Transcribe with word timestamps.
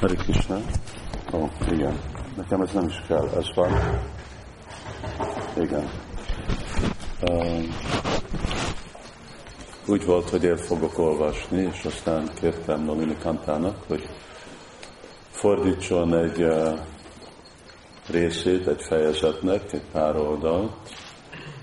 Hare 0.00 0.14
Krishna. 0.14 0.56
Ó, 1.32 1.38
oh, 1.38 1.50
igen. 1.72 2.00
Nekem 2.36 2.60
ez 2.60 2.72
nem 2.72 2.86
is 2.86 3.02
kell, 3.06 3.28
ez 3.36 3.54
van. 3.54 3.70
Igen. 5.56 5.90
Um, 7.30 7.74
úgy 9.86 10.04
volt, 10.04 10.28
hogy 10.30 10.46
el 10.46 10.56
fogok 10.56 10.98
olvasni, 10.98 11.68
és 11.72 11.84
aztán 11.84 12.30
kértem 12.40 12.84
Nominikantának, 12.84 13.84
hogy 13.86 14.08
fordítson 15.30 16.14
egy 16.14 16.42
uh, 16.42 16.78
részét, 18.08 18.66
egy 18.66 18.82
fejezetnek, 18.82 19.72
egy 19.72 19.84
pár 19.92 20.16
oldalt. 20.16 20.90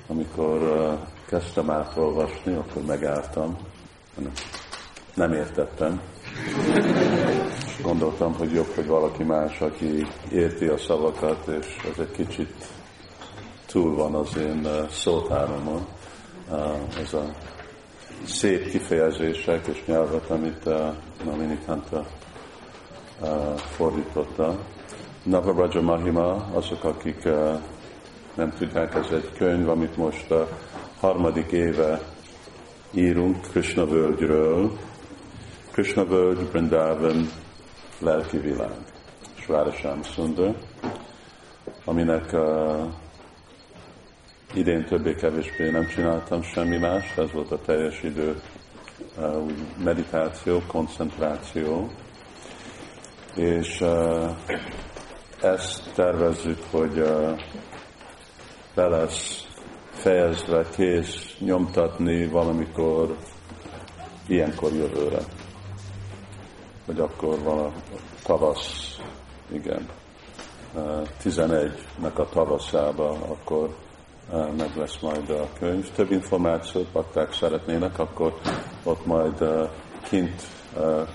Amikor 0.08 0.62
uh, 0.62 1.00
kezdtem 1.28 1.70
átolvasni, 1.70 2.54
akkor 2.54 2.82
megálltam. 2.82 3.58
Nem 5.16 5.34
értettem 5.34 6.02
gondoltam, 7.84 8.34
hogy 8.34 8.54
jobb, 8.54 8.72
hogy 8.76 8.88
valaki 8.88 9.24
más, 9.24 9.62
aki 9.62 10.08
érti 10.32 10.66
a 10.66 10.78
szavakat, 10.78 11.48
és 11.48 11.78
ez 11.92 12.00
egy 12.00 12.12
kicsit 12.12 12.68
túl 13.66 13.96
van 13.96 14.16
az 14.16 14.38
én 14.38 14.66
uh, 14.66 14.90
szótáromon. 14.90 15.86
Uh, 16.50 17.00
ez 17.02 17.14
a 17.14 17.24
szép 18.26 18.70
kifejezések 18.70 19.68
és 19.68 19.84
nyelvet, 19.86 20.30
amit 20.30 20.66
uh, 20.66 21.56
Kanta 21.66 22.06
fordította. 23.56 24.58
Navaraja 25.24 25.82
Mahima, 25.82 26.48
azok, 26.54 26.84
akik 26.84 27.24
nem 28.34 28.54
tudják, 28.58 28.96
ez 28.96 29.12
egy 29.12 29.32
könyv, 29.38 29.70
amit 29.70 29.98
most 29.98 30.32
a 30.32 30.48
harmadik 31.00 31.52
éve 31.52 32.02
írunk 32.92 33.42
Krishna 33.42 33.86
völgyről. 33.86 34.78
Krishna 35.72 36.06
völgy, 36.06 36.52
Vrindavan, 36.52 37.30
lelki 38.00 38.38
világ, 38.38 38.78
Svárasám 39.36 40.04
Sundar, 40.04 40.56
aminek 41.86 42.34
uh, 42.34 42.92
idén 44.54 44.86
többé-kevésbé 44.86 45.70
nem 45.70 45.88
csináltam 45.88 46.42
semmi 46.42 46.78
más, 46.78 47.18
ez 47.18 47.32
volt 47.32 47.52
a 47.52 47.62
teljes 47.66 48.04
idő 48.04 48.42
uh, 49.18 49.52
meditáció, 49.84 50.62
koncentráció, 50.68 51.92
és 53.36 53.82
uh, 53.82 54.30
ezt 55.42 55.94
tervezzük, 55.94 56.60
hogy 56.72 57.00
uh, 57.00 57.40
be 58.76 58.88
lesz 58.88 59.48
fejezve, 59.90 60.66
kész 60.76 61.36
nyomtatni 61.40 62.28
valamikor 62.28 63.18
ilyenkor 64.28 64.74
jövőre 64.74 65.20
hogy 66.86 67.00
akkor 67.00 67.40
van 67.40 67.60
a 67.60 67.72
tavasz, 68.24 68.98
igen, 69.52 69.90
11-nek 71.24 72.16
a 72.16 72.30
tavaszába, 72.30 73.10
akkor 73.10 73.76
meg 74.58 74.76
lesz 74.76 75.00
majd 75.02 75.30
a 75.30 75.48
könyv. 75.60 75.92
Több 75.92 76.12
információt 76.12 76.88
bakták 76.92 77.34
szeretnének, 77.34 78.00
akkor 78.00 78.34
ott 78.84 79.06
majd 79.06 79.46
kint 80.10 80.42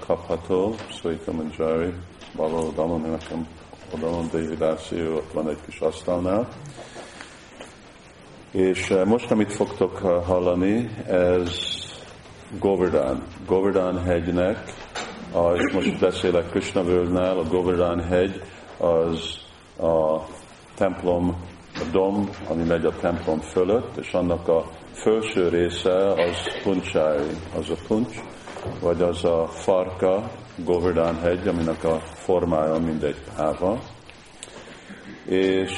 kapható, 0.07 0.75
Suika 0.89 1.33
Manjari, 1.33 1.93
bal 2.37 2.55
oldalon, 2.55 3.01
nekem 3.01 3.49
oldalon, 3.95 4.29
David 4.33 4.63
Arsi, 4.63 5.07
ott 5.07 5.33
van 5.33 5.49
egy 5.49 5.61
kis 5.67 5.81
asztalnál. 5.81 6.49
És 8.51 8.95
most, 9.05 9.31
amit 9.31 9.53
fogtok 9.53 9.99
hallani, 10.27 10.91
ez 11.07 11.59
Govardhan. 12.59 13.23
Govardhan 13.47 14.03
hegynek 14.03 14.75
a, 15.33 15.53
és 15.53 15.73
most 15.73 15.99
beszélek 15.99 16.51
Krishnavölnál, 16.51 17.39
a 17.39 17.45
Govardhan 17.45 18.01
hegy, 18.01 18.43
az 18.79 19.39
a 19.87 20.23
templom, 20.75 21.37
a 21.75 21.85
dom, 21.93 22.31
ami 22.49 22.63
megy 22.63 22.85
a 22.85 22.97
templom 23.01 23.41
fölött, 23.41 23.97
és 23.97 24.13
annak 24.13 24.49
a 24.49 24.65
felső 24.93 25.49
része 25.49 26.13
az 26.13 26.63
puncsái, 26.63 27.31
az 27.59 27.71
a 27.71 27.77
puncs, 27.87 28.17
vagy 28.81 29.03
az 29.03 29.25
a 29.25 29.47
farka, 29.47 30.31
Govardhan 30.65 31.21
hegy, 31.21 31.49
aminek 31.49 31.85
a 31.85 32.01
formája 32.15 32.79
mindegy 32.79 33.21
háva. 33.37 33.79
És 35.25 35.73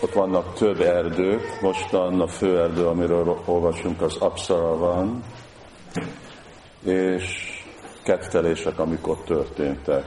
ott 0.00 0.12
vannak 0.12 0.54
több 0.54 0.80
erdők, 0.80 1.58
mostan 1.60 2.20
a 2.20 2.26
fő 2.26 2.60
erdő, 2.60 2.86
amiről 2.86 3.38
olvasunk, 3.44 4.00
az 4.00 4.16
Apsara 4.16 4.76
van, 4.76 5.22
és 6.84 7.51
kettelések, 8.02 8.78
amik 8.78 9.06
ott 9.08 9.24
történtek. 9.24 10.04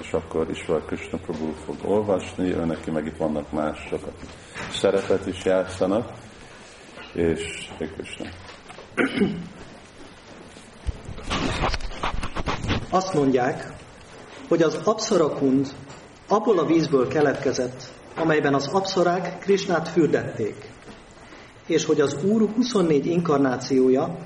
És 0.00 0.12
akkor 0.12 0.50
Isvar 0.50 0.84
Krishna 0.84 1.18
Prabhu 1.18 1.52
fog 1.64 1.76
olvasni, 1.84 2.54
ő 2.54 2.64
neki 2.64 2.90
meg 2.90 3.06
itt 3.06 3.16
vannak 3.16 3.52
mások, 3.52 4.02
akik 4.02 4.28
szerepet 4.72 5.26
is 5.26 5.44
játszanak, 5.44 6.12
és 7.12 7.70
Krishna. 7.78 8.28
Azt 12.90 13.14
mondják, 13.14 13.72
hogy 14.48 14.62
az 14.62 14.80
Apszarakund 14.84 15.68
abból 16.28 16.58
a 16.58 16.66
vízből 16.66 17.08
keletkezett, 17.08 17.92
amelyben 18.16 18.54
az 18.54 18.66
abszorák 18.66 19.38
Krisnát 19.38 19.88
fürdették, 19.88 20.70
és 21.66 21.84
hogy 21.84 22.00
az 22.00 22.24
Úr 22.24 22.50
24 22.54 23.06
inkarnációja 23.06 24.18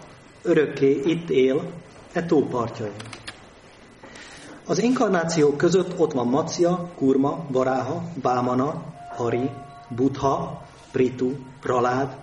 örökké 0.46 1.00
itt 1.04 1.30
él, 1.30 1.72
e 2.12 2.24
tópartjain. 2.24 2.92
Az 4.66 4.82
inkarnációk 4.82 5.56
között 5.56 5.98
ott 5.98 6.12
van 6.12 6.26
Macia, 6.26 6.88
Kurma, 6.96 7.44
Varáha, 7.48 8.02
Vámana, 8.22 8.82
Hari, 9.16 9.50
Budha, 9.88 10.62
Pritu, 10.92 11.32
Pralád, 11.60 12.16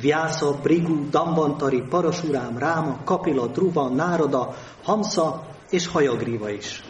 Vyasa, 0.00 0.52
Brigu, 0.62 1.08
Dambantari, 1.10 1.82
Parasurám, 1.88 2.58
Ráma, 2.58 2.96
Kapila, 3.04 3.46
Druva, 3.46 3.88
Nárada, 3.88 4.54
Hamsa 4.82 5.46
és 5.70 5.86
Hajagriva 5.86 6.50
is. 6.50 6.82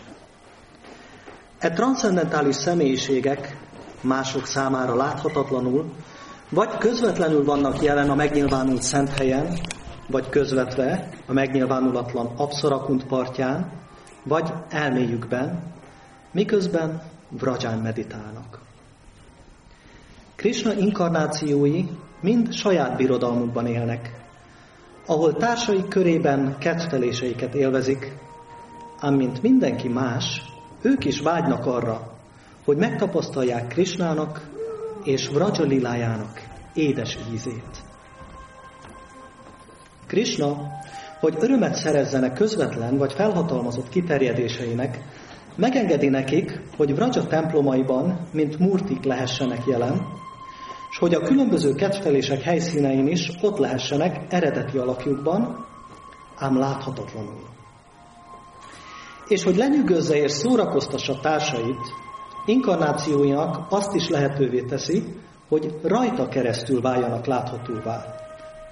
E 1.58 1.70
transzendentális 1.70 2.56
személyiségek 2.56 3.56
mások 4.00 4.46
számára 4.46 4.94
láthatatlanul, 4.96 5.84
vagy 6.50 6.78
közvetlenül 6.78 7.44
vannak 7.44 7.82
jelen 7.82 8.10
a 8.10 8.14
megnyilvánult 8.14 8.82
szent 8.82 9.08
helyen, 9.08 9.58
vagy 10.10 10.28
közvetve 10.28 11.08
a 11.26 11.32
megnyilvánulatlan 11.32 12.26
abszorakunt 12.36 13.06
partján, 13.06 13.72
vagy 14.22 14.52
elméjükben, 14.68 15.62
miközben 16.32 17.02
vraján 17.28 17.78
meditálnak. 17.78 18.60
Krishna 20.36 20.72
inkarnációi 20.72 21.84
mind 22.20 22.52
saját 22.52 22.96
birodalmukban 22.96 23.66
élnek, 23.66 24.20
ahol 25.06 25.36
társai 25.36 25.88
körében 25.88 26.58
ketteléseiket 26.58 27.54
élvezik, 27.54 28.12
ám 29.00 29.14
mint 29.14 29.42
mindenki 29.42 29.88
más, 29.88 30.42
ők 30.82 31.04
is 31.04 31.20
vágynak 31.20 31.66
arra, 31.66 32.12
hogy 32.64 32.76
megtapasztalják 32.76 33.68
Krishnának 33.68 34.48
és 35.04 35.28
Vrajalilájának 35.28 36.40
édes 36.74 37.18
ízét. 37.32 37.89
Krishna, 40.10 40.56
hogy 41.20 41.36
örömet 41.38 41.74
szerezzenek 41.74 42.32
közvetlen 42.32 42.96
vagy 42.96 43.12
felhatalmazott 43.12 43.88
kiterjedéseinek, 43.88 44.98
megengedi 45.56 46.08
nekik, 46.08 46.60
hogy 46.76 46.94
Vraja 46.94 47.26
templomaiban, 47.26 48.28
mint 48.32 48.58
murtik 48.58 49.04
lehessenek 49.04 49.66
jelen, 49.66 50.06
és 50.90 50.98
hogy 50.98 51.14
a 51.14 51.20
különböző 51.20 51.74
kedvelések 51.74 52.40
helyszínein 52.40 53.06
is 53.06 53.30
ott 53.40 53.58
lehessenek 53.58 54.26
eredeti 54.28 54.78
alakjukban, 54.78 55.66
ám 56.36 56.58
láthatatlanul. 56.58 57.48
És 59.28 59.44
hogy 59.44 59.56
lenyűgözze 59.56 60.16
és 60.16 60.32
szórakoztassa 60.32 61.20
társait, 61.20 61.86
inkarnációinak 62.46 63.66
azt 63.68 63.94
is 63.94 64.08
lehetővé 64.08 64.62
teszi, 64.62 65.02
hogy 65.48 65.78
rajta 65.82 66.28
keresztül 66.28 66.80
váljanak 66.80 67.26
láthatóvá, 67.26 68.20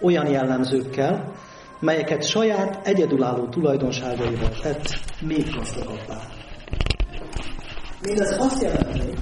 olyan 0.00 0.26
jellemzőkkel, 0.26 1.32
melyeket 1.80 2.26
saját 2.26 2.86
egyedülálló 2.86 3.48
tulajdonságaival 3.48 4.50
tett 4.62 5.00
még 5.20 5.54
gazdagabbá. 5.56 6.20
Mindez 8.02 8.36
azt 8.38 8.62
jelenti, 8.62 9.12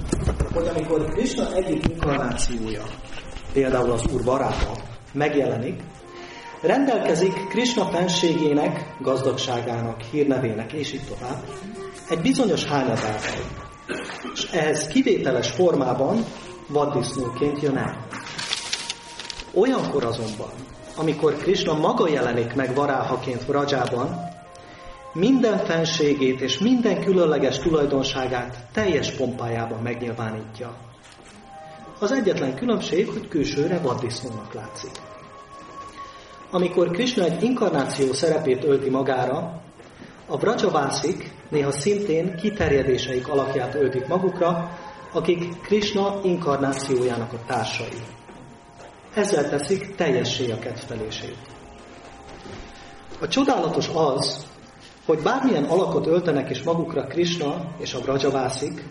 hogy 0.53 0.67
amikor 0.67 1.05
Krishna 1.05 1.53
egyik 1.55 1.87
inkarnációja, 1.89 2.83
például 3.53 3.91
az 3.91 4.13
Úr 4.13 4.23
baráta, 4.23 4.71
megjelenik, 5.13 5.81
rendelkezik 6.61 7.47
Krishna 7.49 7.85
fenségének, 7.85 8.95
gazdagságának, 8.99 10.01
hírnevének 10.01 10.73
és 10.73 10.93
így 10.93 11.07
tovább 11.07 11.43
egy 12.09 12.21
bizonyos 12.21 12.65
hányadával. 12.65 13.45
És 14.33 14.49
ehhez 14.51 14.87
kivételes 14.87 15.51
formában 15.51 16.23
vaddisznóként 16.67 17.61
jön 17.61 17.77
el. 17.77 18.06
Olyankor 19.57 20.03
azonban, 20.03 20.49
amikor 20.95 21.35
Krishna 21.35 21.73
maga 21.73 22.07
jelenik 22.07 22.53
meg 22.53 22.75
varáhaként 22.75 23.45
Vrajában, 23.45 24.15
minden 25.13 25.57
fenségét 25.57 26.41
és 26.41 26.59
minden 26.59 27.03
különleges 27.03 27.57
tulajdonságát 27.57 28.67
teljes 28.73 29.11
pompájában 29.11 29.81
megnyilvánítja. 29.81 30.75
Az 31.99 32.11
egyetlen 32.11 32.55
különbség, 32.55 33.09
hogy 33.09 33.27
külsőre 33.27 33.79
vaddisznónak 33.79 34.53
látszik. 34.53 34.91
Amikor 36.51 36.91
Krishna 36.91 37.23
egy 37.23 37.43
inkarnáció 37.43 38.13
szerepét 38.13 38.63
ölti 38.63 38.89
magára, 38.89 39.61
a 40.27 40.37
Vrajavászik 40.37 41.31
néha 41.49 41.71
szintén 41.71 42.35
kiterjedéseik 42.35 43.27
alakját 43.27 43.75
öltik 43.75 44.07
magukra, 44.07 44.77
akik 45.13 45.61
Krishna 45.61 46.19
inkarnációjának 46.23 47.33
a 47.33 47.39
társai. 47.47 48.16
Ezzel 49.17 49.49
teszik 49.49 49.95
teljessé 49.95 50.51
a 50.51 50.59
kedvelését. 50.59 51.37
A 53.19 53.27
csodálatos 53.27 53.89
az, 53.93 54.45
hogy 55.05 55.19
bármilyen 55.21 55.63
alakot 55.63 56.07
öltenek 56.07 56.49
is 56.49 56.63
magukra 56.63 57.07
Krishna 57.07 57.71
és 57.79 57.93
a 57.93 57.99
Vrajavászik, 57.99 58.83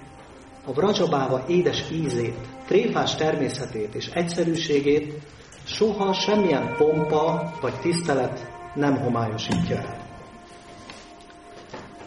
a 0.64 0.73
Vrajabáva 0.73 1.44
édes 1.49 1.84
ízét, 1.93 2.37
tréfás 2.67 3.14
természetét 3.14 3.94
és 3.94 4.06
egyszerűségét 4.06 5.14
soha 5.64 6.12
semmilyen 6.12 6.75
pompa 6.76 7.52
vagy 7.61 7.81
tisztelet 7.81 8.46
nem 8.75 8.96
homályosítja 8.96 9.76
el. 9.76 10.06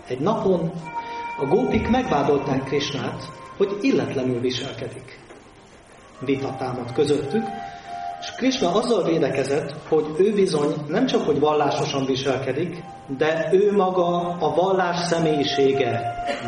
Egy 0.07 0.19
napon 0.19 0.71
a 1.37 1.45
gópik 1.45 1.89
megvádolták 1.89 2.63
Krisnát, 2.63 3.31
hogy 3.57 3.77
illetlenül 3.81 4.39
viselkedik. 4.39 5.19
Vita 6.19 6.55
támad 6.57 6.93
közöttük, 6.93 7.43
és 8.29 8.35
Krishna 8.35 8.71
azzal 8.71 9.03
védekezett, 9.03 9.75
hogy 9.87 10.05
ő 10.17 10.33
bizony 10.33 10.73
nem 10.87 11.05
csak, 11.05 11.25
hogy 11.25 11.39
vallásosan 11.39 12.05
viselkedik, 12.05 12.83
de 13.17 13.49
ő 13.51 13.71
maga 13.71 14.37
a 14.39 14.55
vallás 14.55 14.99
személyisége, 14.99 16.01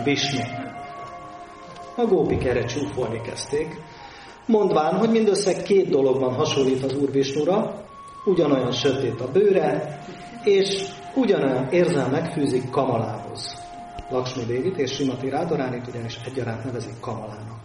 Vishnu. 0.04 0.42
A 1.96 2.06
gópik 2.06 2.46
erre 2.46 2.66
csúfolni 2.66 3.22
kezdték, 3.22 3.82
mondván, 4.46 4.98
hogy 4.98 5.10
mindössze 5.10 5.62
két 5.62 5.90
dologban 5.90 6.34
hasonlít 6.34 6.84
az 6.84 6.96
Úr 6.96 7.12
Visnura, 7.12 7.86
ugyanolyan 8.26 8.72
sötét 8.72 9.22
a 9.22 9.32
bőre, 9.32 10.00
és 10.44 10.86
ugyanolyan 11.16 11.68
érzelmek 11.70 12.32
fűzik 12.32 12.70
Kamalához. 12.70 13.54
Lakshmi 14.10 14.44
Dévit 14.44 14.78
és 14.78 14.92
Simati 14.92 15.30
Rádoránit 15.30 15.88
ugyanis 15.88 16.20
egyaránt 16.26 16.64
nevezik 16.64 17.00
Kamalának. 17.00 17.61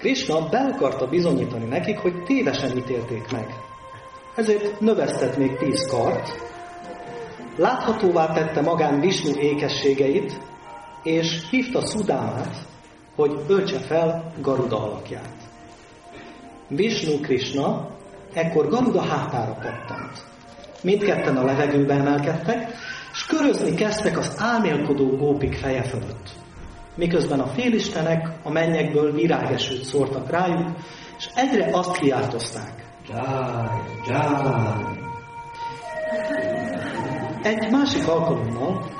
Krishna 0.00 0.48
be 0.48 0.58
akarta 0.58 1.06
bizonyítani 1.06 1.64
nekik, 1.64 1.98
hogy 1.98 2.22
tévesen 2.22 2.76
ítélték 2.76 3.30
meg. 3.32 3.46
Ezért 4.34 4.80
növesztett 4.80 5.36
még 5.36 5.56
tíz 5.56 5.90
kart, 5.90 6.30
láthatóvá 7.56 8.32
tette 8.32 8.60
magán 8.60 9.00
Vishnu 9.00 9.38
ékességeit, 9.38 10.40
és 11.02 11.48
hívta 11.50 11.86
Szudámát, 11.86 12.56
hogy 13.14 13.40
öltse 13.48 13.78
fel 13.78 14.32
Garuda 14.40 14.82
alakját. 14.82 15.34
Vishnu 16.68 17.20
Krishna 17.20 17.88
ekkor 18.32 18.68
Garuda 18.68 19.00
hátára 19.00 19.52
pattant. 19.52 20.24
Mindketten 20.82 21.36
a 21.36 21.44
levegőbe 21.44 21.94
emelkedtek, 21.94 22.72
és 23.12 23.24
körözni 23.24 23.74
kezdtek 23.74 24.18
az 24.18 24.34
álmélkodó 24.38 25.16
gópik 25.16 25.54
feje 25.54 25.82
fölött. 25.82 26.39
Miközben 27.00 27.40
a 27.40 27.46
félistenek 27.46 28.28
a 28.42 28.50
mennyekből 28.50 29.12
virágesőt 29.12 29.84
szórtak 29.84 30.30
rájuk, 30.30 30.68
és 31.18 31.28
egyre 31.34 31.68
azt 31.72 31.98
kiáltozták. 31.98 32.84
Jai. 34.06 34.54
Egy 37.42 37.70
másik 37.70 38.08
alkalommal 38.08 38.90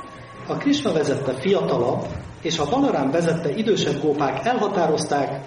a 0.46 0.56
Krishna 0.56 0.92
vezette 0.92 1.32
fiatalabb, 1.32 2.06
és 2.42 2.58
a 2.58 2.68
Balarám 2.70 3.10
vezette 3.10 3.50
idősebb 3.50 4.02
gópák 4.02 4.46
elhatározták, 4.46 5.40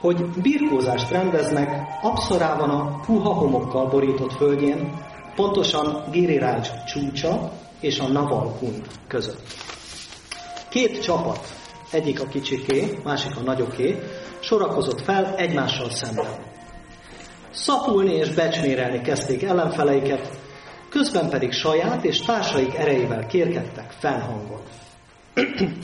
hogy 0.00 0.26
birkózást 0.42 1.10
rendeznek 1.10 1.70
Apszorában 2.02 2.70
a 2.70 3.00
puha 3.06 3.32
homokkal 3.32 3.88
borított 3.88 4.32
földjén, 4.32 5.04
pontosan 5.34 6.04
Giriraj 6.10 6.60
csúcsa 6.86 7.52
és 7.80 7.98
a 7.98 8.08
Naval 8.08 8.56
Kund 8.58 8.86
között. 9.08 9.46
Két 10.68 11.02
csapat, 11.02 11.56
egyik 11.90 12.20
a 12.20 12.26
kicsiké, 12.26 12.98
másik 13.04 13.36
a 13.36 13.40
nagyoké, 13.40 13.98
sorakozott 14.40 15.00
fel 15.00 15.34
egymással 15.36 15.90
szemben. 15.90 16.46
Szapulni 17.50 18.14
és 18.14 18.34
becsmérelni 18.34 19.00
kezdték 19.00 19.42
ellenfeleiket, 19.42 20.30
közben 20.90 21.28
pedig 21.28 21.52
saját 21.52 22.04
és 22.04 22.20
társaik 22.20 22.74
erejével 22.74 23.26
kérkedtek 23.26 23.90
fennhangon. 23.90 24.60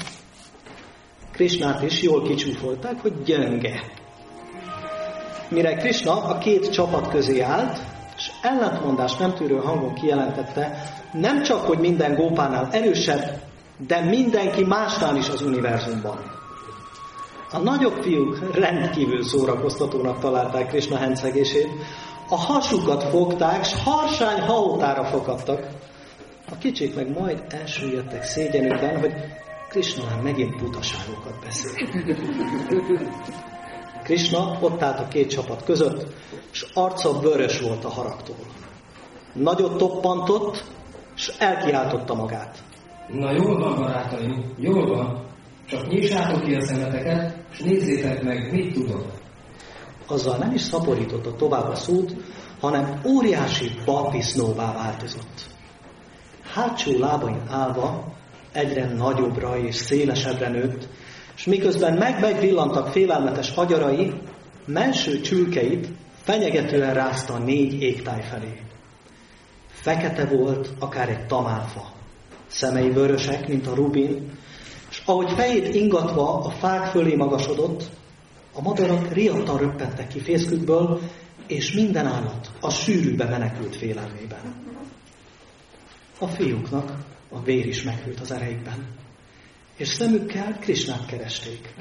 Krisnát 1.33 1.83
is 1.83 2.03
jól 2.03 2.23
kicsúfolták, 2.23 3.01
hogy 3.01 3.23
gyönge. 3.25 3.81
Mire 5.49 5.75
Krishna 5.75 6.25
a 6.25 6.39
két 6.39 6.71
csapat 6.71 7.09
közé 7.09 7.41
állt, 7.41 7.79
és 8.17 8.31
ellentmondás 8.43 9.17
nem 9.17 9.35
tűrő 9.35 9.57
hangon 9.57 9.95
kijelentette, 9.95 10.83
nem 11.13 11.43
csak, 11.43 11.61
hogy 11.61 11.79
minden 11.79 12.15
gópánál 12.15 12.69
erősebb, 12.73 13.41
de 13.79 14.01
mindenki 14.01 14.65
másnál 14.65 15.17
is 15.17 15.29
az 15.29 15.43
univerzumban. 15.43 16.19
A 17.51 17.59
nagyobb 17.59 18.03
fiúk 18.03 18.55
rendkívül 18.55 19.23
szórakoztatónak 19.23 20.19
találták 20.19 20.69
Krishna 20.69 20.97
hencegését, 20.97 21.69
a 22.29 22.37
hasukat 22.37 23.03
fogták, 23.03 23.65
s 23.65 23.75
harsány 23.83 24.41
haótára 24.41 25.05
fogadtak. 25.05 25.67
A 26.51 26.59
kicsik 26.59 26.95
meg 26.95 27.19
majd 27.19 27.45
elsüllyedtek 27.49 28.25
szégyenükben, 28.25 29.01
hogy 29.01 29.13
Krishna 29.69 30.05
már 30.05 30.23
megint 30.23 30.57
butaságokat 30.57 31.41
beszél. 31.45 31.73
Krishna 34.03 34.59
ott 34.61 34.83
állt 34.83 35.01
a 35.01 35.09
két 35.09 35.31
csapat 35.31 35.65
között, 35.65 36.07
és 36.53 36.67
arca 36.75 37.21
vörös 37.21 37.61
volt 37.61 37.85
a 37.85 37.89
haragtól. 37.89 38.37
Nagyot 39.33 39.77
toppantott, 39.77 40.65
és 41.17 41.33
elkiáltotta 41.39 42.15
magát. 42.15 42.63
Na 43.09 43.33
jól 43.33 43.59
van, 43.59 43.75
barátaim, 43.77 44.45
jól 44.57 44.87
van. 44.87 45.25
Csak 45.67 45.89
nyissátok 45.89 46.43
ki 46.43 46.55
a 46.55 46.67
szemeteket, 46.67 47.37
és 47.53 47.59
nézzétek 47.59 48.23
meg, 48.23 48.53
mit 48.53 48.73
tudok. 48.73 49.05
Azzal 50.07 50.37
nem 50.37 50.53
is 50.53 50.61
szaporította 50.61 51.37
tovább 51.37 51.69
a 51.69 51.75
szót, 51.75 52.15
hanem 52.61 53.01
óriási 53.07 53.71
bapisznóvá 53.85 54.73
változott. 54.73 55.47
Hátsó 56.53 56.99
lábain 56.99 57.43
állva 57.49 58.13
egyre 58.53 58.93
nagyobbra 58.95 59.59
és 59.59 59.75
szélesebbre 59.75 60.49
nőtt, 60.49 60.89
és 61.37 61.45
miközben 61.45 61.95
meg-megvillantak 61.99 62.89
félelmetes 62.89 63.51
agyarai, 63.51 64.13
melső 64.67 65.21
csülkeit 65.21 65.89
fenyegetően 66.23 66.95
rázta 66.95 67.39
négy 67.39 67.83
égtáj 67.83 68.23
felé. 68.23 68.61
Fekete 69.67 70.25
volt, 70.27 70.71
akár 70.79 71.09
egy 71.09 71.27
tamálfa. 71.27 71.93
Szemei 72.47 72.91
vörösek, 72.91 73.49
mint 73.49 73.67
a 73.67 73.75
rubin, 73.75 74.31
és 74.91 75.03
ahogy 75.05 75.33
fejét 75.37 75.75
ingatva 75.75 76.39
a 76.39 76.51
fák 76.51 76.87
fölé 76.87 77.15
magasodott, 77.15 77.91
a 78.53 78.63
madarak 78.63 79.13
riadtan 79.13 79.59
röppentek 79.59 80.09
ki 80.09 80.21
fészkükből, 80.21 81.01
és 81.47 81.73
minden 81.73 82.07
állat 82.07 82.51
a 82.61 82.71
sűrűbe 82.71 83.25
menekült 83.29 83.77
félelmében. 83.77 84.55
A 86.19 86.27
fiúknak 86.27 86.93
a 87.31 87.43
vér 87.43 87.67
is 87.67 87.83
meghűlt 87.83 88.21
az 88.21 88.31
ereikben, 88.31 88.87
és 89.77 89.89
szemükkel 89.89 90.59
Krisnát 90.61 91.07
keresték. 91.07 91.75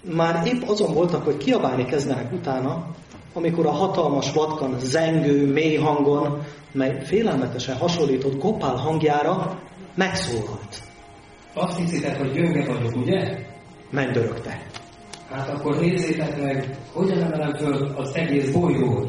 Már 0.00 0.46
épp 0.46 0.62
azon 0.62 0.94
voltak, 0.94 1.24
hogy 1.24 1.36
kiabálni 1.36 1.84
kezdenek 1.84 2.32
utána, 2.32 2.94
amikor 3.32 3.66
a 3.66 3.70
hatalmas 3.70 4.32
vatkan 4.32 4.78
zengő, 4.80 5.52
mély 5.52 5.76
hangon, 5.76 6.42
mely 6.72 7.04
félelmetesen 7.04 7.76
hasonlított 7.76 8.38
Gopál 8.38 8.76
hangjára, 8.76 9.62
megszólalt. 9.98 10.82
Azt 11.54 11.78
hiszitek, 11.78 12.18
hogy 12.18 12.32
gyönge 12.32 12.64
vagyok, 12.72 12.96
ugye? 12.96 13.38
Mennydörögte. 13.90 14.62
Hát 15.30 15.48
akkor 15.48 15.78
nézzétek 15.78 16.42
meg, 16.42 16.76
hogyan 16.92 17.22
emelem 17.22 17.56
föl 17.56 17.94
az 17.96 18.14
egész 18.14 18.50
bolygót. 18.50 19.08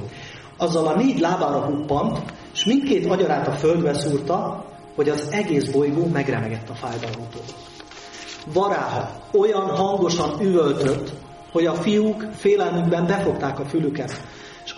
Azzal 0.57 0.87
a 0.87 0.95
négy 0.95 1.19
lábára 1.19 1.65
huppant, 1.65 2.33
és 2.53 2.65
mindkét 2.65 3.05
agyarát 3.05 3.47
a 3.47 3.51
földbe 3.51 3.93
szúrta, 3.93 4.65
hogy 4.95 5.09
az 5.09 5.27
egész 5.31 5.71
bolygó 5.71 6.05
megremegett 6.05 6.69
a 6.69 6.73
fájdalomtól. 6.73 7.43
Varáha 8.53 9.09
olyan 9.31 9.69
hangosan 9.69 10.41
üvöltött, 10.41 11.11
hogy 11.51 11.65
a 11.65 11.73
fiúk 11.73 12.27
félelmükben 12.33 13.05
befogták 13.05 13.59
a 13.59 13.65
fülüket, 13.65 14.21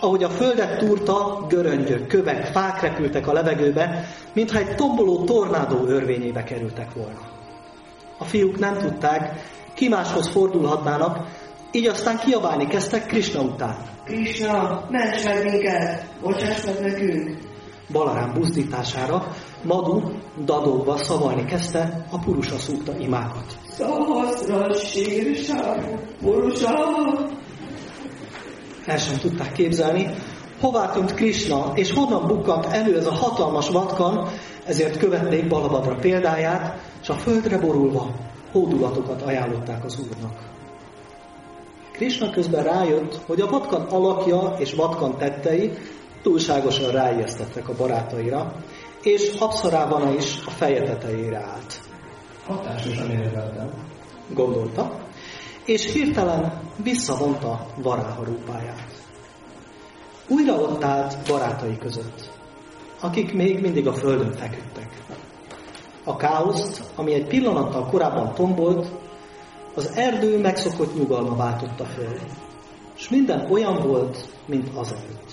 ahogy 0.02 0.22
a 0.22 0.28
földet 0.28 0.78
túrta, 0.78 1.46
göröngyök, 1.48 2.06
kövek, 2.06 2.46
fák 2.46 2.80
repültek 2.80 3.26
a 3.26 3.32
levegőbe, 3.32 4.08
mintha 4.32 4.58
egy 4.58 4.74
tomboló 4.74 5.24
tornádó 5.24 5.86
örvényébe 5.86 6.42
kerültek 6.44 6.94
volna. 6.94 7.20
A 8.18 8.24
fiúk 8.24 8.58
nem 8.58 8.78
tudták, 8.78 9.42
ki 9.74 9.88
máshoz 9.88 10.28
fordulhatnának, 10.28 11.26
így 11.72 11.86
aztán 11.86 12.18
kiabálni 12.18 12.66
kezdtek 12.66 13.06
Krishna 13.06 13.40
után. 13.40 13.76
Krishna, 14.04 14.84
ments 14.90 15.24
meg 15.24 15.44
minket, 15.50 16.06
bocsáss 16.22 16.64
meg 16.64 16.80
nekünk! 16.80 17.38
Balarám 17.92 18.32
buzdítására 18.32 19.26
Madu 19.62 20.00
dadóva 20.44 20.96
szavalni 20.96 21.44
kezdte 21.44 22.06
a 22.10 22.18
purusa 22.18 22.58
szúgta 22.58 22.92
imákat. 22.98 23.58
Szahaszra 23.68 24.74
sírsa, 24.74 25.74
purusa! 26.20 27.40
El 28.86 28.98
sem 28.98 29.18
tudták 29.18 29.52
képzelni, 29.52 30.14
hová 30.60 30.90
tűnt 30.90 31.14
Krishna, 31.14 31.72
és 31.74 31.92
honnan 31.92 32.26
bukkant 32.26 32.66
elő 32.66 32.98
ez 32.98 33.06
a 33.06 33.12
hatalmas 33.12 33.68
vatkan, 33.68 34.28
ezért 34.66 34.98
követték 34.98 35.48
Balabadra 35.48 35.94
példáját, 35.94 36.78
és 37.02 37.08
a 37.08 37.14
földre 37.14 37.58
borulva 37.58 38.10
hódulatokat 38.52 39.22
ajánlották 39.22 39.84
az 39.84 39.98
Úrnak. 39.98 40.50
Krishna 41.92 42.30
közben 42.30 42.64
rájött, 42.64 43.20
hogy 43.26 43.40
a 43.40 43.50
vatkan 43.50 43.82
alakja 43.82 44.54
és 44.58 44.74
vatkan 44.74 45.16
tettei 45.18 45.72
túlságosan 46.22 46.90
ráijesztettek 46.90 47.68
a 47.68 47.74
barátaira, 47.76 48.54
és 49.02 49.32
Abszarávana 49.38 50.14
is 50.14 50.38
a 50.46 50.50
feje 50.50 50.82
tetejére 50.82 51.38
állt. 51.38 51.80
Hatásosan 52.46 53.10
érveltem. 53.10 53.70
Gondolta, 54.34 54.98
és 55.64 55.92
hirtelen 55.92 56.60
visszavonta 56.82 57.66
Varáha 57.76 58.24
rúpáját. 58.24 59.02
Újra 60.28 60.54
ott 60.54 60.84
állt 60.84 61.28
barátai 61.28 61.78
között, 61.78 62.30
akik 63.00 63.32
még 63.32 63.60
mindig 63.60 63.86
a 63.86 63.92
földön 63.92 64.32
feküdtek. 64.32 65.02
A 66.04 66.16
káoszt, 66.16 66.82
ami 66.94 67.12
egy 67.12 67.26
pillanattal 67.26 67.86
korábban 67.86 68.34
tombolt, 68.34 68.88
az 69.74 69.90
erdő 69.94 70.40
megszokott 70.40 70.94
nyugalma 70.94 71.36
váltotta 71.36 71.84
föl, 71.84 72.18
és 72.96 73.08
minden 73.08 73.50
olyan 73.50 73.86
volt, 73.86 74.28
mint 74.46 74.68
azelőtt. 74.74 75.30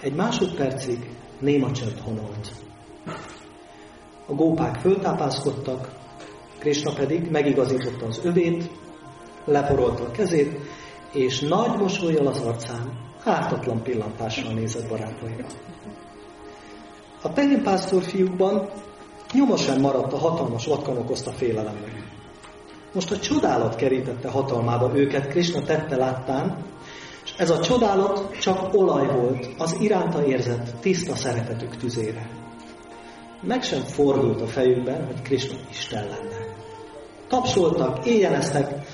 Egy 0.00 0.14
másodpercig 0.14 1.10
néma 1.38 1.72
csönd 1.72 1.98
honolt. 2.04 2.52
A 4.26 4.32
gópák 4.32 4.80
föltápászkodtak, 4.80 5.90
Krishna 6.58 6.92
pedig 6.92 7.30
megigazította 7.30 8.06
az 8.06 8.20
övét, 8.24 8.70
leporolta 9.46 10.02
a 10.02 10.10
kezét, 10.10 10.58
és 11.12 11.40
nagy 11.40 11.78
mosolyjal 11.78 12.26
az 12.26 12.40
arcán 12.40 13.04
ártatlan 13.24 13.82
pillantással 13.82 14.52
nézett 14.52 14.88
barátaira. 14.88 15.46
A 17.22 17.32
tehénpásztor 17.32 18.02
fiúkban 18.02 18.70
nyoma 19.32 19.56
sem 19.56 19.80
maradt 19.80 20.12
a 20.12 20.18
hatalmas 20.18 20.66
vatkan 20.66 20.96
okozta 20.96 21.30
félelemnek. 21.30 22.02
Most 22.92 23.10
a 23.10 23.18
csodálat 23.18 23.74
kerítette 23.74 24.28
hatalmába 24.28 24.90
őket 24.94 25.28
Krishna 25.28 25.62
tette 25.62 25.96
láttán, 25.96 26.64
és 27.24 27.34
ez 27.36 27.50
a 27.50 27.60
csodálat 27.60 28.38
csak 28.38 28.74
olaj 28.74 29.06
volt 29.06 29.48
az 29.58 29.76
iránta 29.80 30.26
érzett 30.26 30.80
tiszta 30.80 31.14
szeretetük 31.14 31.76
tüzére. 31.76 32.30
Meg 33.42 33.62
sem 33.62 33.80
fordult 33.80 34.40
a 34.40 34.46
fejükben, 34.46 35.06
hogy 35.06 35.22
Krishna 35.22 35.56
Isten 35.70 36.02
lenne. 36.02 36.54
Tapsoltak, 37.28 38.06
éjjeleztek, 38.06 38.86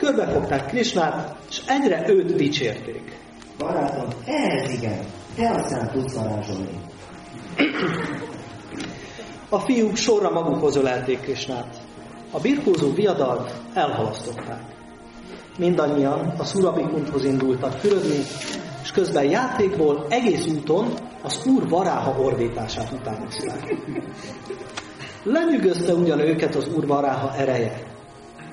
körbefogták 0.00 0.66
Krishnát, 0.66 1.36
és 1.50 1.60
egyre 1.66 2.08
őt 2.08 2.34
dicsérték. 2.34 3.18
Barátom, 3.58 4.08
ez 4.24 4.72
igen, 4.72 4.98
te 5.36 5.50
aztán 5.50 5.90
tudsz 5.92 6.14
varázsolni. 6.14 6.80
A 9.48 9.58
fiúk 9.58 9.96
sorra 9.96 10.30
magukhoz 10.30 10.76
ölelték 10.76 11.20
Krisnát. 11.20 11.80
A 12.30 12.40
birkózó 12.40 12.92
viadalt 12.92 13.54
elhalasztották. 13.74 14.62
Mindannyian 15.58 16.34
a 16.38 16.44
Szurabikunthoz 16.44 17.24
indultak 17.24 17.72
fürödni, 17.72 18.18
és 18.82 18.90
közben 18.90 19.24
játékból 19.24 20.06
egész 20.08 20.46
úton 20.46 20.92
az 21.22 21.46
úr 21.46 21.68
varáha 21.68 22.20
ordítását 22.22 22.92
utánozták. 22.92 23.76
Lenyűgözte 25.22 25.92
ugyan 25.92 26.20
őket 26.20 26.54
az 26.54 26.68
úr 26.76 26.86
varáha 26.86 27.36
ereje, 27.36 27.90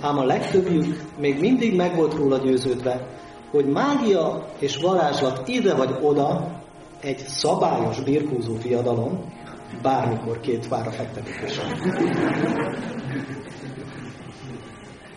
ám 0.02 0.18
a 0.18 0.24
legtöbbjük 0.24 1.04
még 1.18 1.40
mindig 1.40 1.76
meg 1.76 1.96
volt 1.96 2.14
róla 2.14 2.38
győződve, 2.38 3.08
hogy 3.52 3.66
mágia 3.66 4.46
és 4.60 4.78
varázslat 4.78 5.48
ide 5.48 5.76
vagy 5.76 5.96
oda 6.02 6.62
egy 7.02 7.18
szabályos 7.18 8.02
birkózó 8.02 8.56
fiadalom 8.56 9.34
bármikor 9.82 10.40
két 10.40 10.68
vára 10.68 10.92
fektetik 10.92 11.54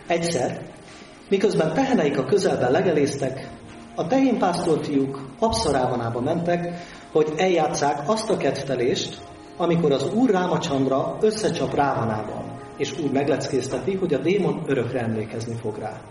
Egyszer, 0.07 0.61
miközben 1.29 1.73
teheneik 1.73 2.17
a 2.17 2.25
közelben 2.25 2.71
legelésztek, 2.71 3.49
a 3.95 4.07
tehénpásztor 4.07 4.85
fiúk 4.85 5.21
Abszarávanába 5.39 6.21
mentek, 6.21 6.73
hogy 7.11 7.33
eljátszák 7.37 8.09
azt 8.09 8.29
a 8.29 8.37
kettelést, 8.37 9.21
amikor 9.57 9.91
az 9.91 10.13
úr 10.13 10.29
Rámacsandra 10.29 11.17
összecsap 11.21 11.75
Rávanával, 11.75 12.40
és 12.81 12.99
úgy 13.03 13.11
megleckézteti, 13.11 13.95
hogy 13.95 14.13
a 14.13 14.17
démon 14.17 14.61
örökre 14.65 14.99
emlékezni 14.99 15.55
fog 15.55 15.77
rá. 15.77 16.01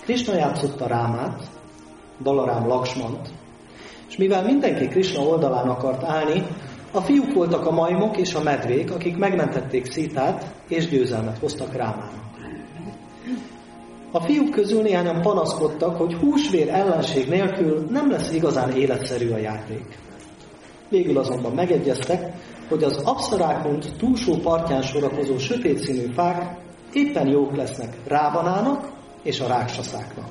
Krishna 0.00 0.34
játszotta 0.34 0.86
Rámát, 0.86 1.42
Balarám 2.22 2.66
Laksmant, 2.66 3.28
és 4.08 4.16
mivel 4.16 4.44
mindenki 4.44 4.88
Krishna 4.88 5.22
oldalán 5.22 5.68
akart 5.68 6.04
állni, 6.04 6.42
a 6.92 7.00
fiúk 7.00 7.34
voltak 7.34 7.66
a 7.66 7.70
majmok 7.70 8.16
és 8.16 8.34
a 8.34 8.42
medvék, 8.42 8.92
akik 8.92 9.16
megmentették 9.16 9.84
Szítát, 9.84 10.54
és 10.68 10.88
győzelmet 10.88 11.38
hoztak 11.38 11.72
Rámának. 11.72 12.24
A 14.12 14.20
fiúk 14.20 14.50
közül 14.50 14.82
néhányan 14.82 15.22
panaszkodtak, 15.22 15.96
hogy 15.96 16.14
húsvér 16.14 16.68
ellenség 16.68 17.28
nélkül 17.28 17.86
nem 17.90 18.10
lesz 18.10 18.32
igazán 18.32 18.70
életszerű 18.70 19.30
a 19.30 19.38
játék. 19.38 19.98
Végül 20.88 21.18
azonban 21.18 21.52
megegyeztek, 21.52 22.32
hogy 22.68 22.82
az 22.82 22.96
abszarákont 22.96 23.96
túlsó 23.96 24.36
partján 24.36 24.82
sorakozó 24.82 25.38
sötét 25.38 25.78
színű 25.78 26.12
fák 26.12 26.56
éppen 26.92 27.28
jók 27.28 27.56
lesznek 27.56 27.96
Rávanának 28.06 28.92
és 29.22 29.40
a 29.40 29.46
ráksaszáknak. 29.46 30.28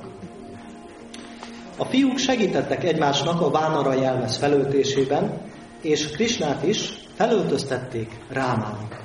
A 1.77 1.85
fiúk 1.85 2.17
segítettek 2.17 2.83
egymásnak 2.83 3.41
a 3.41 3.49
Vánara 3.49 3.93
jelmez 3.93 4.37
felöltésében, 4.37 5.41
és 5.81 6.11
Krisnát 6.11 6.63
is 6.63 6.93
felöltöztették 7.15 8.19
Rámának. 8.29 9.03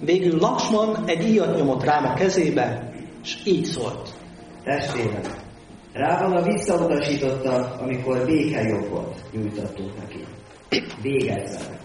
Végül 0.00 0.38
Laksman 0.38 1.04
egy 1.06 1.28
íjat 1.28 1.56
nyomott 1.56 1.84
Ráma 1.84 2.14
kezébe, 2.14 2.92
és 3.22 3.38
így 3.44 3.64
szólt. 3.64 4.14
Testvérem, 4.64 5.47
Rávana 5.92 6.42
visszautasította, 6.42 7.76
amikor 7.80 8.24
békejogot 8.24 9.14
nyújtottunk 9.32 9.96
neki. 9.98 10.24
Végezzenek. 11.02 11.80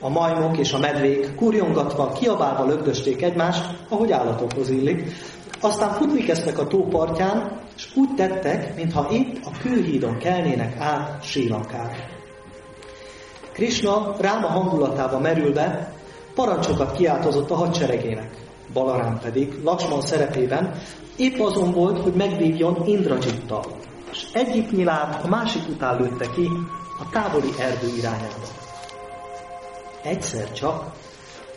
A 0.00 0.08
majmok 0.08 0.58
és 0.58 0.72
a 0.72 0.78
medvék 0.78 1.34
kurjongatva, 1.34 2.12
kiabálva 2.12 2.64
lögdösték 2.64 3.22
egymást, 3.22 3.64
ahogy 3.88 4.12
állatokhoz 4.12 4.70
illik, 4.70 5.12
aztán 5.60 5.92
futni 5.92 6.22
kezdtek 6.22 6.58
a 6.58 6.66
tópartján, 6.66 7.60
és 7.76 7.96
úgy 7.96 8.14
tettek, 8.14 8.76
mintha 8.76 9.08
épp 9.10 9.36
a 9.44 9.50
kőhídon 9.62 10.18
kelnének 10.18 10.76
át 10.78 11.22
Sri 11.24 11.48
Lankára. 11.48 11.96
Krishna 13.52 14.16
Ráma 14.20 14.46
hangulatába 14.46 15.18
merülve 15.18 15.92
parancsokat 16.34 16.96
kiáltozott 16.96 17.50
a 17.50 17.54
hadseregének. 17.54 18.41
Balarám 18.72 19.18
pedig 19.22 19.62
Laksman 19.64 20.00
szerepében 20.00 20.74
épp 21.16 21.38
azon 21.38 21.72
volt, 21.72 22.02
hogy 22.02 22.12
megvívjon 22.12 22.86
Indrajittal, 22.86 23.64
és 24.12 24.26
egyik 24.32 24.70
nyilát 24.70 25.24
a 25.24 25.28
másik 25.28 25.68
után 25.68 26.00
lőtte 26.00 26.30
ki 26.30 26.48
a 26.98 27.08
távoli 27.10 27.50
erdő 27.58 27.88
irányába. 27.96 28.46
Egyszer 30.02 30.52
csak 30.52 30.92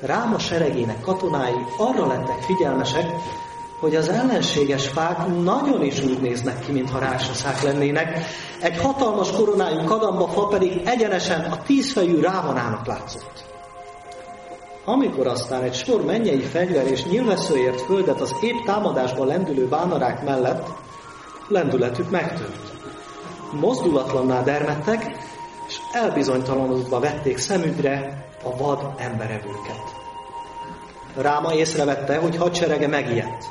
Ráma 0.02 0.40
seregének 0.40 1.02
katonái 1.02 1.54
arra 1.78 2.08
lettek 2.08 2.42
figyelmesek, 2.42 3.06
hogy 3.80 3.96
az 3.96 4.10
ellenséges 4.10 4.88
fák 4.88 5.28
nagyon 5.44 5.84
is 5.84 6.04
úgy 6.04 6.22
néznek 6.22 6.60
ki, 6.60 6.72
mintha 6.72 7.00
rásaszák 7.00 7.62
lennének, 7.62 8.26
egy 8.62 8.78
hatalmas 8.78 9.32
koronájú 9.32 9.84
kadamba 9.84 10.28
fa 10.28 10.48
pedig 10.48 10.82
egyenesen 10.86 11.52
a 11.52 11.62
tízfejű 11.62 12.20
rávanának 12.20 12.86
látszott. 12.86 13.55
Amikor 14.86 15.28
aztán 15.28 15.64
egy 15.64 15.74
sor 15.74 16.06
mennyei 16.06 16.42
fegyver 16.42 16.88
és 16.88 17.06
nyilvesszőért 17.06 17.82
földet 17.82 18.22
az 18.22 18.36
épp 18.42 18.66
támadásban 18.66 19.28
lendülő 19.28 19.68
vánarák 19.70 20.24
mellett, 20.24 20.68
lendületük 21.48 22.10
megtört. 22.10 22.74
Mozdulatlanná 23.60 24.44
dermedtek, 24.44 25.18
és 25.68 25.78
elbizonytalanodva 25.92 27.00
vették 27.00 27.38
szemükre 27.38 28.26
a 28.44 28.58
vad 28.58 28.80
emberevőket. 28.98 29.96
Ráma 31.16 31.54
észrevette, 31.54 32.18
hogy 32.18 32.38
hadserege 32.38 32.88
megijedt. 32.88 33.46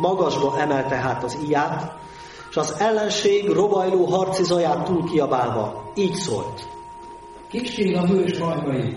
Magasba 0.00 0.58
emelte 0.58 0.94
hát 0.94 1.24
az 1.24 1.38
iját, 1.46 1.94
és 2.50 2.56
az 2.56 2.74
ellenség 2.78 3.48
rovajló 3.48 4.04
harci 4.04 4.44
zaját 4.44 4.84
túl 4.84 5.04
kiabálva 5.10 5.92
így 5.94 6.14
szólt. 6.14 6.68
Kis 7.48 7.94
a 7.94 8.06
hős 8.06 8.38
majmai, 8.38 8.96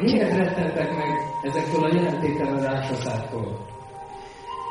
miért 0.00 0.36
rettentek 0.36 0.96
meg 0.96 1.08
ezektől 1.42 1.84
a 1.84 1.94
jelentéktelen 1.94 2.62
ráksaszáktól? 2.62 3.66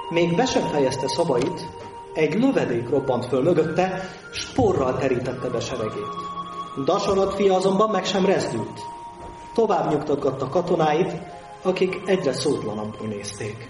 Még 0.09 0.35
be 0.35 0.45
sem 0.45 0.63
fejezte 0.63 1.07
szavait, 1.07 1.69
egy 2.13 2.33
lövedék 2.33 2.89
robbant 2.89 3.25
föl 3.25 3.43
mögötte, 3.43 4.01
sporral 4.31 4.97
terítette 4.97 5.49
be 5.49 5.59
seregét. 5.59 6.15
Dasarat 6.85 7.33
fia 7.33 7.55
azonban 7.55 7.89
meg 7.89 8.05
sem 8.05 8.25
rezdült. 8.25 8.79
Tovább 9.53 9.91
nyugtatgatta 9.91 10.49
katonáit, 10.49 11.13
akik 11.61 12.01
egyre 12.05 12.33
szótlanabbul 12.33 13.07
nézték. 13.07 13.69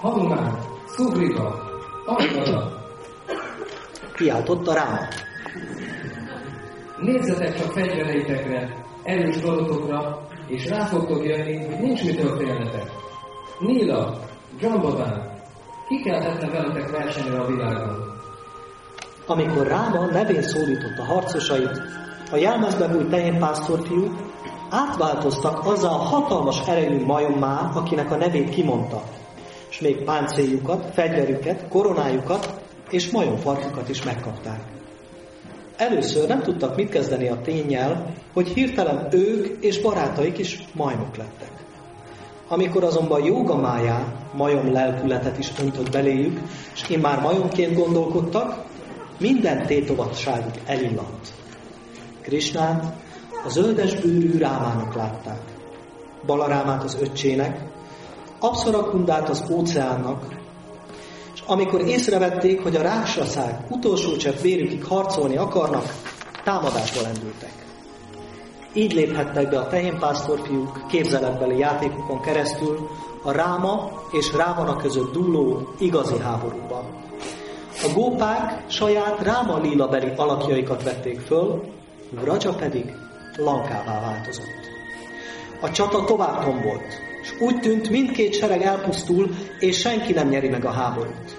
Hanumán, 0.00 0.58
Szugrika, 0.86 1.70
Angada, 2.06 2.80
Kiáltotta 4.14 4.72
Ráma. 4.72 4.98
nézzetek 6.98 7.58
csak 7.58 7.72
fegyvereitekre, 7.72 8.84
erős 9.02 9.40
karotokra, 9.40 10.26
és 10.52 10.66
rá 10.66 10.84
fogtok 10.84 11.24
jönni, 11.24 11.64
hogy 11.66 11.78
nincs 11.80 12.04
mitől 12.04 12.36
félnetek. 12.36 12.90
Níla, 13.58 14.18
Jambadán, 14.60 15.40
ki 15.88 16.02
keltette 16.02 16.50
veletek 16.50 16.90
versenyre 16.90 17.40
a 17.40 17.46
világon? 17.46 18.20
Amikor 19.26 19.66
Ráma 19.66 20.06
nevén 20.06 20.42
szólította 20.42 21.04
harcosait, 21.04 21.80
a 22.32 22.36
jelmezbe 22.36 22.88
bújt 22.88 23.08
tehénpásztorfiú 23.08 24.16
átváltoztak 24.70 25.66
azzal 25.66 25.92
a 25.92 26.02
hatalmas 26.02 26.60
erejű 26.66 27.04
majommá, 27.04 27.70
akinek 27.74 28.10
a 28.10 28.16
nevét 28.16 28.48
kimondta, 28.48 29.02
és 29.70 29.80
még 29.80 30.04
páncéljukat, 30.04 30.94
fegyverüket, 30.94 31.68
koronájukat 31.68 32.60
és 32.90 33.10
majomfarkukat 33.10 33.88
is 33.88 34.02
megkapták. 34.02 34.71
Először 35.76 36.28
nem 36.28 36.42
tudtak 36.42 36.76
mit 36.76 36.88
kezdeni 36.88 37.28
a 37.28 37.40
tényjel, 37.40 38.12
hogy 38.32 38.48
hirtelen 38.48 39.08
ők 39.10 39.46
és 39.64 39.80
barátaik 39.80 40.38
is 40.38 40.64
majmok 40.74 41.16
lettek. 41.16 41.50
Amikor 42.48 42.84
azonban 42.84 43.24
jóga 43.24 43.56
májá 43.56 44.06
majom 44.34 44.72
lelkületet 44.72 45.38
is 45.38 45.52
öntött 45.60 45.90
beléjük, 45.90 46.40
és 46.74 46.88
immár 46.88 47.20
majomként 47.20 47.74
gondolkodtak, 47.74 48.64
minden 49.18 49.66
tétovatságuk 49.66 50.54
elillant. 50.66 51.32
Krisnát 52.20 52.94
a 53.44 53.48
zöldes 53.48 53.94
bőrű 53.94 54.38
Rámának 54.38 54.94
látták, 54.94 55.40
Balarámát 56.26 56.82
az 56.82 56.96
öccsének, 57.00 57.60
Abszarakundát 58.40 59.28
az 59.28 59.44
óceánnak, 59.50 60.41
amikor 61.46 61.80
észrevették, 61.80 62.62
hogy 62.62 62.76
a 62.76 62.82
ráksaszák 62.82 63.70
utolsó 63.70 64.16
csepp 64.16 64.40
vérükig 64.40 64.84
harcolni 64.84 65.36
akarnak, 65.36 65.84
támadásba 66.44 67.00
lendültek. 67.00 67.52
Így 68.74 68.92
léphettek 68.92 69.50
be 69.50 69.58
a 69.58 69.68
tehénpásztorfiúk 69.68 70.86
képzeletbeli 70.88 71.58
játékokon 71.58 72.20
keresztül 72.20 72.88
a 73.22 73.32
Ráma 73.32 74.02
és 74.10 74.32
Rávana 74.32 74.76
között 74.76 75.12
dúló 75.12 75.74
igazi 75.78 76.18
háborúba. 76.18 76.84
A 77.82 77.92
gópák 77.94 78.64
saját 78.70 79.20
Ráma 79.22 79.58
lilabeli 79.58 80.12
alakjaikat 80.16 80.82
vették 80.82 81.20
föl, 81.20 81.62
Vraja 82.10 82.52
pedig 82.52 82.94
lankává 83.36 84.00
változott. 84.00 84.70
A 85.60 85.70
csata 85.70 86.04
tovább 86.04 86.44
tombolt, 86.44 87.11
úgy 87.42 87.60
tűnt, 87.60 87.90
mindkét 87.90 88.34
sereg 88.34 88.62
elpusztul, 88.62 89.28
és 89.58 89.78
senki 89.78 90.12
nem 90.12 90.28
nyeri 90.28 90.48
meg 90.48 90.64
a 90.64 90.70
háborút. 90.70 91.36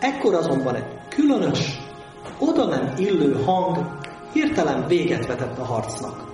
Ekkor 0.00 0.34
azonban 0.34 0.74
egy 0.74 0.86
különös, 1.08 1.78
oda 2.38 2.64
nem 2.66 2.92
illő 2.96 3.42
hang 3.44 3.98
hirtelen 4.32 4.86
véget 4.86 5.26
vetett 5.26 5.58
a 5.58 5.64
harcnak. 5.64 6.24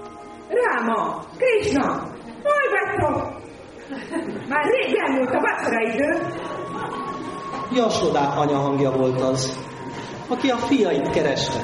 Ráma, 0.49 1.25
Krishna, 1.37 2.17
hol? 2.43 3.37
Már 4.49 4.65
rég 4.65 4.97
elmúlt 4.97 5.35
a 5.35 5.41
vacsora 5.41 5.81
idő. 5.81 6.27
Jasodá 7.75 8.37
anya 8.37 8.57
hangja 8.57 8.91
volt 8.91 9.21
az, 9.21 9.59
aki 10.29 10.51
a 10.51 10.57
fiait 10.57 11.11
kereste, 11.11 11.61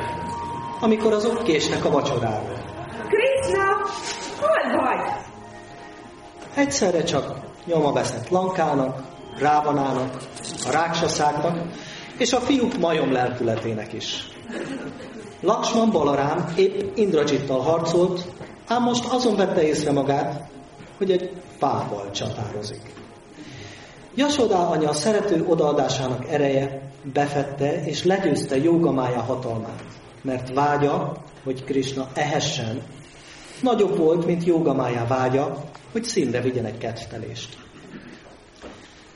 amikor 0.81 1.13
azok 1.13 1.43
késnek 1.43 1.85
a 1.85 1.91
vacsorára. 1.91 2.53
Krishna, 3.09 3.65
hol 4.41 4.77
vagy? 4.77 5.24
Egyszerre 6.55 7.03
csak 7.03 7.35
nyoma 7.67 7.93
veszett 7.93 8.29
Lankának, 8.29 9.03
Rávanának, 9.39 10.17
a 10.65 10.71
ráksaszáknak, 10.71 11.59
és 12.19 12.33
a 12.33 12.41
fiúk 12.41 12.79
majom 12.79 13.13
lelkületének 13.13 13.93
is. 13.93 14.29
Laksman 15.41 15.91
Balarám 15.91 16.53
épp 16.57 16.97
Indrajittal 16.97 17.61
harcolt, 17.61 18.27
ám 18.67 18.83
most 18.83 19.05
azon 19.05 19.37
vette 19.37 19.63
észre 19.63 19.93
magát, 19.93 20.51
hogy 20.97 21.11
egy 21.11 21.31
fával 21.59 22.11
csatározik. 22.11 22.93
Jasodá 24.15 24.59
anya 24.59 24.93
szerető 24.93 25.45
odaadásának 25.49 26.29
ereje 26.29 26.91
befette 27.13 27.85
és 27.85 28.05
legyőzte 28.05 28.57
jogamája 28.57 29.21
hatalmát, 29.21 29.83
mert 30.23 30.55
vágya, 30.55 31.17
hogy 31.45 31.65
Krishna 31.65 32.09
ehessen, 32.15 32.83
nagyobb 33.61 33.97
volt, 33.97 34.27
mint 34.27 34.45
jogamája 34.45 35.07
vágya, 35.07 35.65
hogy 35.93 36.05
színre 36.05 36.41
vigyen 36.41 36.65
egy 36.65 36.79
kettelést. 36.79 37.57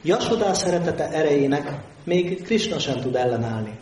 Jasodá 0.03 0.53
szeretete 0.53 1.11
erejének 1.11 1.81
még 2.05 2.43
Krishna 2.43 2.79
sem 2.79 3.01
tud 3.01 3.17
ellenállni. 3.17 3.79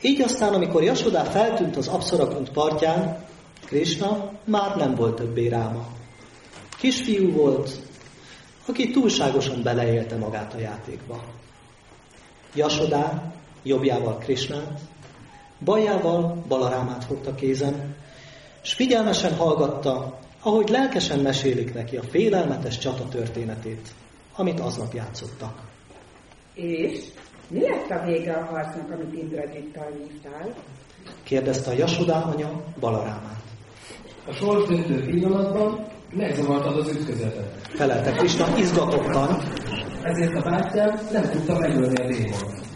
Így 0.00 0.20
aztán, 0.20 0.54
amikor 0.54 0.82
Jasodá 0.82 1.24
feltűnt 1.24 1.76
az 1.76 1.88
Abszorakund 1.88 2.50
partján, 2.50 3.24
Krishna 3.64 4.30
már 4.44 4.76
nem 4.76 4.94
volt 4.94 5.16
többé 5.16 5.48
ráma. 5.48 5.86
Kisfiú 6.78 7.32
volt, 7.32 7.70
aki 8.66 8.90
túlságosan 8.90 9.62
beleélte 9.62 10.16
magát 10.16 10.54
a 10.54 10.58
játékba. 10.58 11.22
Jasodá 12.54 13.32
jobbjával 13.62 14.18
Krishnát, 14.18 14.80
bajával 15.64 16.44
Balarámát 16.48 17.04
fogta 17.04 17.34
kézen, 17.34 17.94
és 18.62 18.72
figyelmesen 18.72 19.34
hallgatta, 19.36 20.18
ahogy 20.42 20.68
lelkesen 20.68 21.18
mesélik 21.18 21.74
neki 21.74 21.96
a 21.96 22.02
félelmetes 22.02 22.78
csata 22.78 23.08
történetét, 23.08 23.88
amit 24.36 24.60
aznap 24.60 24.92
játszottak. 24.94 25.60
És 26.54 27.04
mi 27.48 27.60
lett 27.60 27.90
a 27.90 28.04
vége 28.04 28.32
a 28.32 28.44
harcnak, 28.44 28.90
amit 28.90 29.14
Indrajittal 29.14 29.90
vívtál? 29.98 30.54
Kérdezte 31.22 31.70
a 31.70 31.74
Jasodá 31.74 32.20
anya 32.20 32.64
Balarámát. 32.80 33.42
A 34.26 34.32
sorsdöntő 34.32 35.04
pillanatban 35.04 35.86
megzavartad 36.10 36.76
az 36.76 36.88
ütközetet. 36.88 37.68
Felelte 37.68 38.10
Krishna 38.12 38.58
izgatottan, 38.58 39.42
Ezért 40.02 40.34
a 40.34 40.42
bátyám 40.50 41.00
nem 41.12 41.30
tudta 41.30 41.58
megölni 41.58 42.02
a 42.02 42.06
démont. 42.06 42.66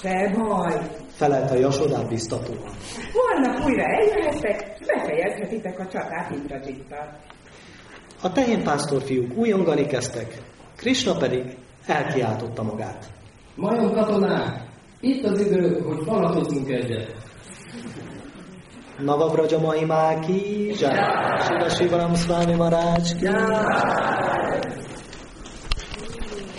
Se 0.00 0.34
baj. 0.36 1.05
Felelte 1.16 1.54
a 1.54 1.58
Jasodá 1.58 2.02
biztatóan. 2.02 2.70
Holnap 3.12 3.64
újra 3.64 3.82
eljöhettek, 3.82 4.76
és 4.80 4.86
befejezhetitek 4.86 5.78
a 5.78 5.86
csatát 5.86 6.30
Indrajittal. 6.30 7.18
A 8.22 8.32
tehénpásztor 8.32 9.02
fiúk 9.02 9.36
újongani 9.36 9.86
kezdtek, 9.86 10.34
Krishna 10.76 11.16
pedig 11.16 11.56
elkiáltotta 11.86 12.62
magát. 12.62 13.06
Majom 13.54 13.92
katonák, 13.92 14.64
itt 15.00 15.24
az 15.24 15.40
idő, 15.40 15.80
hogy 15.80 16.02
falatozzunk 16.04 16.68
egyet. 16.68 17.14
Navabraja 18.98 19.58
Mahimá 19.58 20.18
ki, 20.18 20.66
Jai. 20.66 20.98
Shiva 21.40 21.68
Shivaram 21.68 22.14
Swami 22.14 22.54
Maharaj 22.54 23.00
ki, 23.18 23.24
Jai. 23.24 24.85